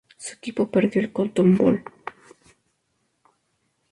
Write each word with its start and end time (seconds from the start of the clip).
Su 0.17 0.33
equipo 0.33 0.67
perdió 0.71 0.99
el 0.99 1.11
Cotton 1.11 1.55
Bowl. 1.55 1.83